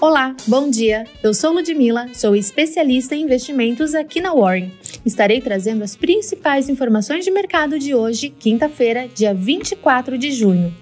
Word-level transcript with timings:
Olá, 0.00 0.34
bom 0.46 0.70
dia. 0.70 1.04
Eu 1.22 1.34
sou 1.34 1.52
Ludmila, 1.52 2.08
sou 2.14 2.34
especialista 2.34 3.14
em 3.14 3.20
investimentos 3.24 3.94
aqui 3.94 4.18
na 4.18 4.32
Warren. 4.32 4.72
Estarei 5.04 5.42
trazendo 5.42 5.84
as 5.84 5.94
principais 5.94 6.70
informações 6.70 7.22
de 7.22 7.30
mercado 7.30 7.78
de 7.78 7.94
hoje, 7.94 8.30
quinta-feira, 8.30 9.06
dia 9.14 9.34
24 9.34 10.16
de 10.16 10.32
junho. 10.32 10.74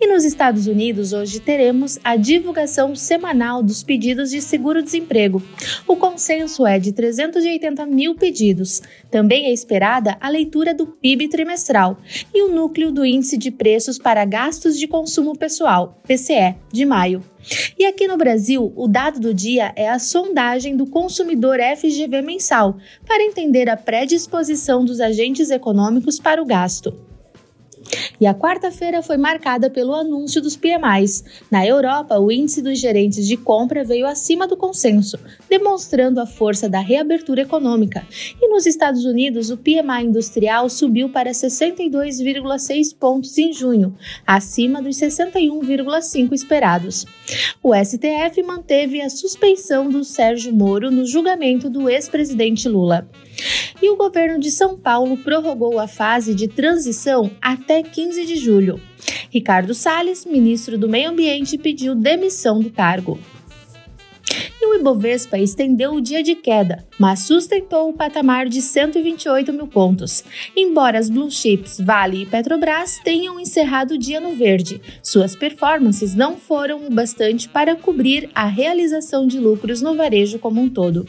E 0.00 0.06
nos 0.06 0.24
Estados 0.24 0.66
Unidos, 0.66 1.12
hoje 1.12 1.40
teremos 1.40 1.98
a 2.04 2.16
divulgação 2.16 2.94
semanal 2.94 3.62
dos 3.62 3.82
pedidos 3.82 4.30
de 4.30 4.40
seguro-desemprego. 4.40 5.42
O 5.86 5.96
consenso 5.96 6.66
é 6.66 6.78
de 6.78 6.92
380 6.92 7.86
mil 7.86 8.14
pedidos. 8.14 8.82
Também 9.10 9.46
é 9.46 9.52
esperada 9.52 10.16
a 10.20 10.28
leitura 10.28 10.74
do 10.74 10.86
PIB 10.86 11.28
trimestral 11.28 11.98
e 12.34 12.42
o 12.42 12.52
núcleo 12.52 12.92
do 12.92 13.04
Índice 13.04 13.36
de 13.36 13.50
Preços 13.50 13.98
para 13.98 14.24
Gastos 14.24 14.78
de 14.78 14.86
Consumo 14.86 15.36
Pessoal, 15.36 16.00
PCE, 16.06 16.54
de 16.72 16.84
maio. 16.84 17.22
E 17.78 17.86
aqui 17.86 18.08
no 18.08 18.16
Brasil, 18.16 18.72
o 18.76 18.88
dado 18.88 19.20
do 19.20 19.32
dia 19.32 19.72
é 19.76 19.88
a 19.88 19.98
sondagem 19.98 20.76
do 20.76 20.86
consumidor 20.86 21.58
FGV 21.76 22.20
mensal, 22.20 22.76
para 23.06 23.22
entender 23.22 23.68
a 23.68 23.76
predisposição 23.76 24.84
dos 24.84 25.00
agentes 25.00 25.50
econômicos 25.50 26.18
para 26.18 26.42
o 26.42 26.44
gasto. 26.44 27.05
E 28.20 28.26
a 28.26 28.34
quarta-feira 28.34 29.02
foi 29.02 29.16
marcada 29.16 29.68
pelo 29.68 29.94
anúncio 29.94 30.40
dos 30.40 30.56
PMIs. 30.56 31.24
Na 31.50 31.66
Europa, 31.66 32.18
o 32.18 32.32
índice 32.32 32.62
dos 32.62 32.78
gerentes 32.78 33.26
de 33.26 33.36
compra 33.36 33.84
veio 33.84 34.06
acima 34.06 34.46
do 34.46 34.56
consenso, 34.56 35.18
demonstrando 35.48 36.20
a 36.20 36.26
força 36.26 36.68
da 36.68 36.80
reabertura 36.80 37.42
econômica. 37.42 38.06
E 38.40 38.48
nos 38.48 38.66
Estados 38.66 39.04
Unidos, 39.04 39.50
o 39.50 39.56
PMI 39.56 40.04
industrial 40.04 40.68
subiu 40.68 41.08
para 41.08 41.30
62,6 41.30 42.96
pontos 42.98 43.36
em 43.38 43.52
junho, 43.52 43.94
acima 44.26 44.82
dos 44.82 44.96
61,5 44.96 46.32
esperados. 46.32 47.04
O 47.62 47.74
STF 47.74 48.42
manteve 48.42 49.00
a 49.00 49.10
suspeição 49.10 49.88
do 49.88 50.04
Sérgio 50.04 50.54
Moro 50.54 50.90
no 50.90 51.04
julgamento 51.04 51.68
do 51.68 51.88
ex-presidente 51.88 52.68
Lula. 52.68 53.08
E 53.82 53.90
o 53.90 53.96
governo 53.96 54.38
de 54.38 54.50
São 54.50 54.78
Paulo 54.78 55.18
prorrogou 55.18 55.78
a 55.78 55.86
fase 55.86 56.34
de 56.34 56.48
transição 56.48 57.30
até 57.42 57.75
15 57.82 58.24
de 58.24 58.36
julho. 58.36 58.80
Ricardo 59.30 59.74
Salles, 59.74 60.24
ministro 60.24 60.78
do 60.78 60.88
Meio 60.88 61.10
Ambiente, 61.10 61.58
pediu 61.58 61.94
demissão 61.94 62.60
do 62.60 62.70
cargo. 62.70 63.18
E 64.60 64.66
o 64.66 64.74
Ibovespa 64.74 65.38
estendeu 65.38 65.94
o 65.94 66.00
dia 66.00 66.22
de 66.22 66.34
queda, 66.34 66.84
mas 66.98 67.20
sustentou 67.20 67.88
o 67.88 67.92
patamar 67.92 68.48
de 68.48 68.60
128 68.60 69.52
mil 69.52 69.66
pontos. 69.66 70.24
Embora 70.56 70.98
as 70.98 71.08
blue 71.08 71.30
chips 71.30 71.78
Vale 71.80 72.22
e 72.22 72.26
Petrobras 72.26 72.98
tenham 73.04 73.38
encerrado 73.38 73.92
o 73.92 73.98
dia 73.98 74.20
no 74.20 74.34
verde, 74.34 74.80
suas 75.02 75.36
performances 75.36 76.14
não 76.14 76.36
foram 76.36 76.86
o 76.86 76.90
bastante 76.90 77.48
para 77.48 77.76
cobrir 77.76 78.30
a 78.34 78.46
realização 78.46 79.26
de 79.26 79.38
lucros 79.38 79.80
no 79.80 79.94
varejo 79.94 80.38
como 80.38 80.60
um 80.60 80.68
todo. 80.68 81.06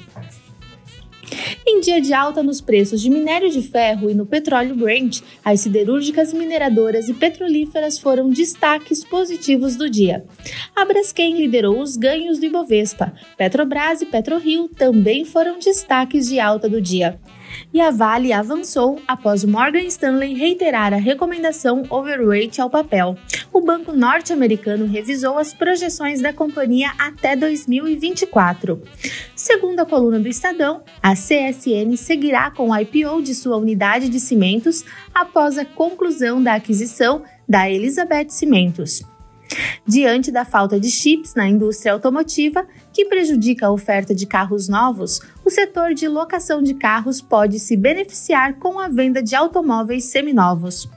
Em 1.70 1.82
dia 1.82 2.00
de 2.00 2.14
alta 2.14 2.42
nos 2.42 2.62
preços 2.62 3.02
de 3.02 3.10
minério 3.10 3.50
de 3.50 3.62
ferro 3.62 4.10
e 4.10 4.14
no 4.14 4.26
petróleo 4.26 4.74
Brent, 4.74 5.20
as 5.44 5.60
siderúrgicas 5.60 6.32
mineradoras 6.32 7.10
e 7.10 7.14
petrolíferas 7.14 8.00
foram 8.00 8.30
destaques 8.30 9.04
positivos 9.04 9.76
do 9.76 9.90
dia. 9.90 10.24
A 10.74 10.86
Braskem 10.86 11.36
liderou 11.36 11.82
os 11.82 11.98
ganhos 11.98 12.40
do 12.40 12.46
Ibovespa. 12.46 13.14
Petrobras 13.38 14.02
e 14.02 14.06
PetroRio 14.06 14.70
também 14.70 15.26
foram 15.26 15.60
destaques 15.60 16.30
de 16.30 16.40
alta 16.40 16.70
do 16.70 16.82
dia 16.82 17.20
e 17.74 17.82
a 17.82 17.92
Vale 17.92 18.34
avançou 18.34 19.02
após 19.08 19.44
Morgan 19.44 19.84
Stanley 19.84 20.34
reiterar 20.34 20.94
a 20.94 20.98
recomendação 20.98 21.84
overweight 21.90 22.60
ao 22.60 22.70
papel. 22.70 23.16
O 23.52 23.62
banco 23.62 23.92
norte-americano 23.92 24.86
revisou 24.86 25.38
as 25.38 25.54
projeções 25.54 26.22
da 26.22 26.32
companhia 26.32 26.92
até 26.98 27.36
2024. 27.36 28.82
Segundo 29.36 29.80
a 29.80 29.86
coluna 29.86 30.20
do 30.20 30.28
Estadão, 30.28 30.84
a 31.02 31.14
CSN 31.14 31.96
seguirá 31.98 32.52
com 32.52 32.70
o 32.70 32.78
IPO 32.78 33.22
de 33.22 33.34
sua 33.34 33.58
unidade 33.58 34.10
de 34.10 34.20
cimentos 34.20 34.84
após 35.14 35.58
a 35.58 35.66
conclusão 35.66 36.42
da 36.42 36.56
aquisição 36.56 37.24
da 37.48 37.70
Elizabeth 37.70 38.30
Cimentos. 38.30 39.04
Diante 39.86 40.32
da 40.32 40.44
falta 40.44 40.80
de 40.80 40.92
chips 40.92 41.34
na 41.34 41.48
indústria 41.48 41.94
automotiva, 41.94 42.68
que 42.98 43.06
prejudica 43.06 43.68
a 43.68 43.72
oferta 43.72 44.16
de 44.16 44.26
carros 44.26 44.68
novos, 44.68 45.22
o 45.46 45.52
setor 45.52 45.94
de 45.94 46.08
locação 46.08 46.64
de 46.64 46.74
carros 46.74 47.22
pode 47.22 47.60
se 47.60 47.78
beneficiar 47.78 48.56
com 48.56 48.80
a 48.80 48.88
venda 48.88 49.22
de 49.22 49.36
automóveis 49.36 50.06
seminovos. 50.06 50.90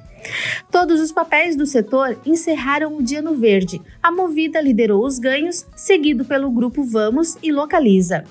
Todos 0.71 0.99
os 0.99 1.13
papéis 1.13 1.57
do 1.57 1.67
setor 1.67 2.19
encerraram 2.25 2.97
o 2.97 3.03
dia 3.03 3.21
no 3.21 3.35
verde. 3.35 3.83
A 4.03 4.11
Movida 4.11 4.63
liderou 4.63 5.05
os 5.05 5.19
ganhos, 5.19 5.67
seguido 5.77 6.25
pelo 6.25 6.51
grupo 6.51 6.83
Vamos 6.83 7.37
e 7.43 7.53
Localiza. 7.53 8.25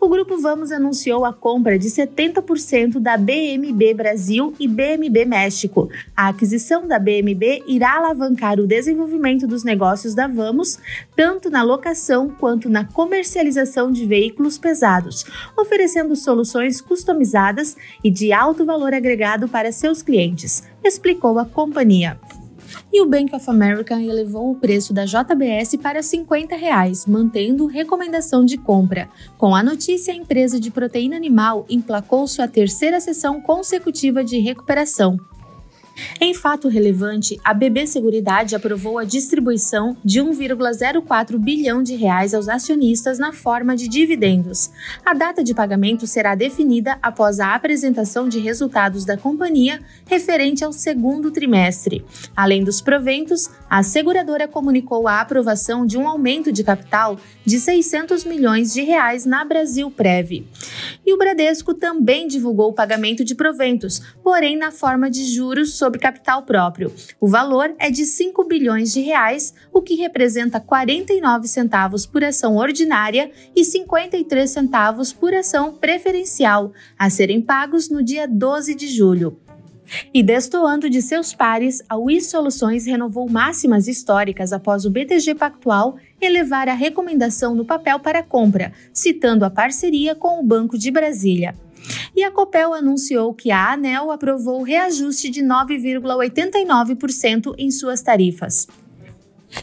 O 0.00 0.08
Grupo 0.08 0.38
Vamos 0.38 0.72
anunciou 0.72 1.24
a 1.24 1.32
compra 1.32 1.78
de 1.78 1.88
70% 1.88 2.98
da 2.98 3.16
BMB 3.16 3.94
Brasil 3.94 4.54
e 4.58 4.66
BMB 4.66 5.24
México. 5.24 5.90
A 6.16 6.28
aquisição 6.28 6.86
da 6.86 6.98
BMB 6.98 7.64
irá 7.66 7.96
alavancar 7.96 8.58
o 8.58 8.66
desenvolvimento 8.66 9.46
dos 9.46 9.64
negócios 9.64 10.14
da 10.14 10.26
Vamos, 10.26 10.78
tanto 11.14 11.50
na 11.50 11.62
locação 11.62 12.28
quanto 12.28 12.68
na 12.68 12.84
comercialização 12.84 13.92
de 13.92 14.06
veículos 14.06 14.58
pesados, 14.58 15.24
oferecendo 15.56 16.16
soluções 16.16 16.80
customizadas 16.80 17.76
e 18.02 18.10
de 18.10 18.32
alto 18.32 18.64
valor 18.64 18.94
agregado 18.94 19.48
para 19.48 19.72
seus 19.72 20.02
clientes, 20.02 20.62
explicou 20.82 21.38
a 21.38 21.44
companhia. 21.44 22.18
E 22.92 23.02
o 23.02 23.06
Bank 23.06 23.34
of 23.34 23.48
America 23.48 24.00
elevou 24.00 24.50
o 24.50 24.54
preço 24.56 24.92
da 24.92 25.04
JBS 25.04 25.76
para 25.82 26.02
50 26.02 26.56
reais, 26.56 27.06
mantendo 27.06 27.66
recomendação 27.66 28.44
de 28.44 28.56
compra. 28.58 29.08
Com 29.38 29.54
a 29.54 29.62
notícia, 29.62 30.12
a 30.12 30.16
empresa 30.16 30.60
de 30.60 30.70
proteína 30.70 31.16
animal 31.16 31.64
emplacou 31.68 32.26
sua 32.26 32.48
terceira 32.48 33.00
sessão 33.00 33.40
consecutiva 33.40 34.22
de 34.24 34.38
recuperação, 34.38 35.18
em 36.20 36.34
fato 36.34 36.68
relevante, 36.68 37.38
a 37.44 37.54
BB 37.54 37.86
Seguridade 37.86 38.54
aprovou 38.54 38.98
a 38.98 39.04
distribuição 39.04 39.96
de 40.04 40.20
1,04 40.20 41.38
bilhão 41.38 41.82
de 41.82 41.94
reais 41.96 42.34
aos 42.34 42.48
acionistas 42.48 43.18
na 43.18 43.32
forma 43.32 43.74
de 43.74 43.88
dividendos. 43.88 44.70
A 45.04 45.14
data 45.14 45.42
de 45.42 45.54
pagamento 45.54 46.06
será 46.06 46.34
definida 46.34 46.98
após 47.02 47.40
a 47.40 47.54
apresentação 47.54 48.28
de 48.28 48.38
resultados 48.38 49.04
da 49.04 49.16
companhia 49.16 49.80
referente 50.06 50.64
ao 50.64 50.72
segundo 50.72 51.30
trimestre. 51.30 52.04
Além 52.36 52.62
dos 52.64 52.80
proventos, 52.80 53.50
a 53.68 53.82
seguradora 53.82 54.46
comunicou 54.46 55.08
a 55.08 55.20
aprovação 55.20 55.86
de 55.86 55.96
um 55.96 56.08
aumento 56.08 56.52
de 56.52 56.64
capital 56.64 57.18
de 57.44 57.58
600 57.58 58.24
milhões 58.24 58.72
de 58.72 58.82
reais 58.82 59.24
na 59.24 59.44
Brasil 59.44 59.90
Prev. 59.90 60.44
E 61.04 61.12
o 61.12 61.18
Bradesco 61.18 61.74
também 61.74 62.28
divulgou 62.28 62.70
o 62.70 62.72
pagamento 62.72 63.24
de 63.24 63.34
proventos, 63.34 64.00
porém 64.22 64.56
na 64.56 64.70
forma 64.70 65.10
de 65.10 65.24
juros 65.24 65.74
sobre 65.74 65.89
capital 65.98 66.42
próprio. 66.42 66.92
O 67.20 67.26
valor 67.26 67.74
é 67.78 67.90
de 67.90 68.04
5 68.04 68.44
bilhões 68.44 68.92
de 68.92 69.00
reais, 69.00 69.52
o 69.72 69.82
que 69.82 69.94
representa 69.94 70.60
49 70.60 71.48
centavos 71.48 72.06
por 72.06 72.22
ação 72.22 72.56
ordinária 72.56 73.30
e 73.56 73.64
53 73.64 74.50
centavos 74.50 75.12
por 75.12 75.34
ação 75.34 75.74
preferencial, 75.74 76.72
a 76.98 77.10
serem 77.10 77.40
pagos 77.40 77.88
no 77.88 78.02
dia 78.02 78.28
12 78.28 78.74
de 78.74 78.86
julho. 78.88 79.38
E 80.14 80.22
destoando 80.22 80.88
de 80.88 81.02
seus 81.02 81.34
pares, 81.34 81.82
a 81.88 81.96
WIS 81.96 82.30
Soluções 82.30 82.86
renovou 82.86 83.28
máximas 83.28 83.88
históricas 83.88 84.52
após 84.52 84.84
o 84.84 84.90
BTG 84.90 85.34
Pactual 85.34 85.96
elevar 86.20 86.68
a 86.68 86.74
recomendação 86.74 87.54
no 87.54 87.64
papel 87.64 87.98
para 87.98 88.22
compra, 88.22 88.72
citando 88.92 89.44
a 89.44 89.50
parceria 89.50 90.14
com 90.14 90.40
o 90.40 90.46
Banco 90.46 90.78
de 90.78 90.90
Brasília. 90.90 91.54
E 92.20 92.22
a 92.22 92.30
Copel 92.30 92.74
anunciou 92.74 93.32
que 93.32 93.50
a 93.50 93.72
ANEL 93.72 94.10
aprovou 94.10 94.62
reajuste 94.62 95.30
de 95.30 95.42
9,89% 95.42 97.54
em 97.56 97.70
suas 97.70 98.02
tarifas. 98.02 98.68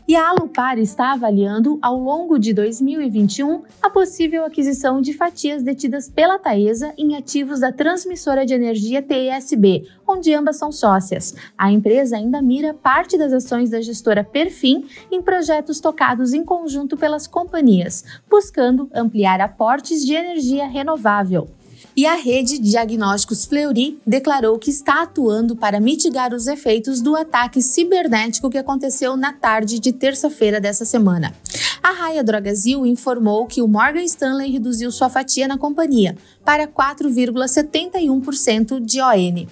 E 0.07 0.15
a 0.15 0.29
Alupar 0.29 0.79
está 0.79 1.13
avaliando, 1.13 1.77
ao 1.83 1.99
longo 1.99 2.39
de 2.39 2.55
2021, 2.55 3.61
a 3.79 3.91
possível 3.91 4.43
aquisição 4.43 4.99
de 4.99 5.13
fatias 5.13 5.61
detidas 5.61 6.09
pela 6.09 6.39
Taesa 6.39 6.95
em 6.97 7.15
ativos 7.15 7.59
da 7.59 7.71
transmissora 7.71 8.43
de 8.43 8.55
energia 8.55 9.03
TESB, 9.03 9.87
onde 10.07 10.33
ambas 10.33 10.57
são 10.57 10.71
sócias. 10.71 11.35
A 11.55 11.71
empresa 11.71 12.17
ainda 12.17 12.41
mira 12.41 12.73
parte 12.73 13.19
das 13.19 13.33
ações 13.33 13.69
da 13.69 13.81
gestora 13.81 14.23
Perfim 14.23 14.87
em 15.11 15.21
projetos 15.21 15.79
tocados 15.79 16.33
em 16.33 16.43
conjunto 16.43 16.97
pelas 16.97 17.27
companhias, 17.27 18.03
buscando 18.27 18.89
ampliar 18.91 19.39
aportes 19.41 20.03
de 20.03 20.15
energia 20.15 20.65
renovável. 20.65 21.47
E 21.97 22.05
a 22.05 22.13
rede 22.13 22.59
de 22.59 22.69
diagnósticos 22.69 23.43
Fleury 23.45 23.97
declarou 24.05 24.59
que 24.59 24.69
está 24.69 25.01
atuando 25.01 25.55
para 25.55 25.79
mitigar 25.79 26.31
os 26.31 26.45
efeitos 26.45 27.01
do 27.01 27.15
ataque 27.15 27.59
cibernético 27.59 28.51
que 28.51 28.57
aconteceu 28.59 29.17
na 29.17 29.33
tarde 29.33 29.79
de 29.79 29.91
terça-feira 29.91 30.61
dessa 30.61 30.85
semana. 30.85 31.33
A 31.81 31.89
Raia 31.89 32.23
Drogazil 32.23 32.85
informou 32.85 33.47
que 33.47 33.63
o 33.63 33.67
Morgan 33.67 34.03
Stanley 34.03 34.51
reduziu 34.51 34.91
sua 34.91 35.09
fatia 35.09 35.47
na 35.47 35.57
companhia 35.57 36.15
para 36.45 36.67
4,71% 36.67 38.79
de 38.79 39.01
ON. 39.01 39.47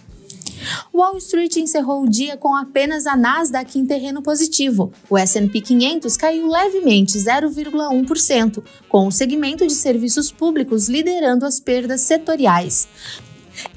Wall 0.94 1.18
Street 1.18 1.58
encerrou 1.58 2.04
o 2.04 2.10
dia 2.10 2.38
com 2.38 2.56
apenas 2.56 3.06
a 3.06 3.16
Nasdaq 3.16 3.78
em 3.78 3.86
terreno 3.86 4.22
positivo. 4.22 4.92
O 5.10 5.18
S&P 5.18 5.62
500 5.62 6.18
caiu 6.18 6.48
levemente 6.48 7.18
0,1%, 7.18 8.64
com 8.90 9.08
o 9.08 9.12
segmento 9.12 9.66
de 9.66 9.74
serviços 9.74 10.32
públicos 10.32 10.88
liderando 10.88 11.46
as 11.46 11.60
perdas 11.60 12.02
setoriais. 12.02 12.88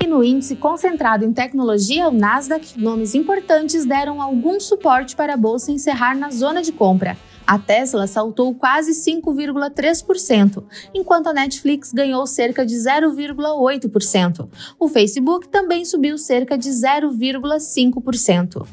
E 0.00 0.06
no 0.06 0.22
índice 0.22 0.56
concentrado 0.56 1.24
em 1.24 1.32
tecnologia, 1.32 2.08
o 2.08 2.12
Nasdaq, 2.12 2.78
nomes 2.78 3.14
importantes 3.14 3.84
deram 3.84 4.22
algum 4.22 4.58
suporte 4.60 5.14
para 5.16 5.34
a 5.34 5.36
bolsa 5.36 5.72
encerrar 5.72 6.16
na 6.16 6.30
zona 6.30 6.62
de 6.62 6.72
compra. 6.72 7.16
A 7.46 7.58
Tesla 7.58 8.06
saltou 8.06 8.54
quase 8.54 8.92
5,3%, 8.92 10.62
enquanto 10.92 11.28
a 11.28 11.32
Netflix 11.32 11.92
ganhou 11.92 12.26
cerca 12.26 12.66
de 12.66 12.74
0,8%. 12.74 14.48
O 14.78 14.86
Facebook 14.86 15.48
também 15.48 15.82
subiu 15.86 16.18
cerca 16.18 16.58
de 16.58 16.68
0,5%. 16.68 18.66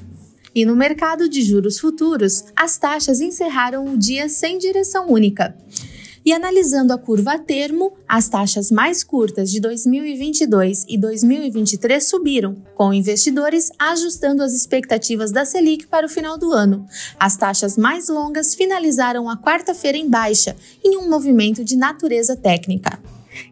E 0.53 0.65
no 0.65 0.75
mercado 0.75 1.29
de 1.29 1.41
juros 1.41 1.79
futuros, 1.79 2.45
as 2.55 2.77
taxas 2.77 3.21
encerraram 3.21 3.85
o 3.85 3.97
dia 3.97 4.27
sem 4.27 4.57
direção 4.57 5.09
única. 5.09 5.55
E 6.25 6.33
analisando 6.33 6.91
a 6.91 6.97
curva 6.97 7.33
a 7.33 7.37
termo, 7.37 7.93
as 8.07 8.27
taxas 8.27 8.71
mais 8.71 9.03
curtas 9.03 9.51
de 9.51 9.59
2022 9.59 10.83
e 10.89 10.97
2023 10.97 12.03
subiram, 12.03 12.55
com 12.73 12.91
investidores 12.91 13.69
ajustando 13.77 14.41
as 14.41 14.51
expectativas 14.51 15.31
da 15.31 15.45
Selic 15.45 15.85
para 15.85 16.07
o 16.07 16.09
final 16.09 16.35
do 16.35 16.51
ano. 16.51 16.87
As 17.19 17.37
taxas 17.37 17.77
mais 17.77 18.09
longas 18.09 18.55
finalizaram 18.55 19.29
a 19.29 19.37
quarta-feira 19.37 19.99
em 19.99 20.09
baixa, 20.09 20.55
em 20.83 20.97
um 20.97 21.07
movimento 21.07 21.63
de 21.63 21.75
natureza 21.75 22.35
técnica. 22.35 22.99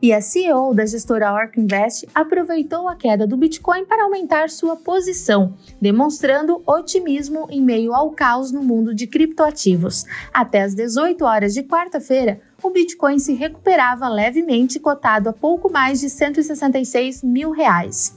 E 0.02 0.14
a 0.14 0.22
CEO 0.22 0.74
da 0.74 0.86
gestora 0.86 1.34
Orc 1.34 1.60
Invest 1.60 2.08
aproveitou 2.14 2.88
a 2.88 2.96
queda 2.96 3.26
do 3.26 3.38
Bitcoin 3.38 3.86
para 3.86 4.04
aumentar 4.04 4.50
sua 4.50 4.76
posição, 4.76 5.54
demonstrando 5.82 6.62
otimismo 6.66 7.48
em 7.50 7.62
meio 7.62 7.94
ao 7.94 8.12
caos 8.12 8.52
no 8.52 8.64
mundo 8.64 8.94
de 8.94 9.08
criptoativos. 9.08 10.06
Até 10.34 10.64
às 10.64 10.74
18 10.74 11.24
horas 11.26 11.54
de 11.54 11.64
quarta-feira, 11.64 12.42
o 12.62 12.70
Bitcoin 12.70 13.20
se 13.20 13.34
recuperava 13.34 14.08
levemente, 14.08 14.80
cotado 14.80 15.30
a 15.30 15.34
pouco 15.34 15.72
mais 15.72 16.00
de 16.00 16.10
166 16.10 17.22
mil 17.22 17.52
reais. 17.52 18.16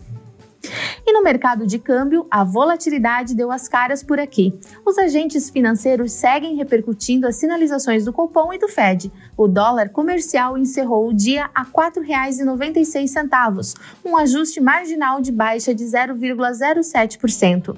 E 1.07 1.13
no 1.13 1.23
mercado 1.23 1.67
de 1.67 1.79
câmbio, 1.79 2.27
a 2.31 2.45
volatilidade 2.45 3.35
deu 3.35 3.51
as 3.51 3.69
caras 3.69 4.03
por 4.03 4.19
aqui. 4.19 4.59
Os 4.85 4.99
agentes 4.99 5.49
financeiros 5.51 6.13
seguem 6.13 6.57
repercutindo 6.57 7.27
as 7.27 7.37
sinalizações 7.37 8.05
do 8.05 8.13
Copom 8.13 8.53
e 8.53 8.59
do 8.59 8.69
Fed. 8.69 9.11
O 9.37 9.47
dólar 9.47 9.91
comercial 9.91 10.59
encerrou 10.59 11.09
o 11.09 11.15
dia 11.15 11.49
a 11.55 11.63
R$ 11.63 11.69
4,96, 11.73 13.77
um 14.05 14.17
ajuste 14.17 14.61
marginal 14.61 15.21
de 15.21 15.31
baixa 15.31 15.73
de 15.75 15.85
0,07%. 15.85 17.77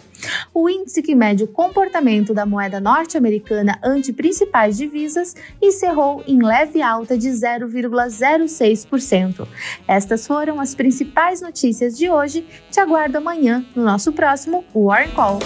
O 0.55 0.69
índice 0.69 1.02
que 1.02 1.14
mede 1.14 1.44
o 1.44 1.49
comportamento 1.49 2.35
da 2.35 2.46
moeda 2.46 2.81
norte-americana 2.81 3.79
ante 3.82 4.12
principais 4.12 4.76
divisas 4.76 5.35
encerrou 5.61 6.23
em 6.26 6.43
leve 6.43 6.82
alta 6.82 7.17
de 7.17 7.29
0,06%. 7.29 9.46
Estas 9.87 10.26
foram 10.26 10.61
as 10.61 10.75
principais 10.75 11.40
notícias 11.40 11.96
de 11.96 12.11
hoje. 12.11 12.44
Te 12.70 12.78
aguardo 12.79 13.17
amanhã 13.17 13.65
no 13.75 13.83
nosso 13.85 14.13
próximo 14.13 14.65
War 14.75 15.09
Call. 15.15 15.39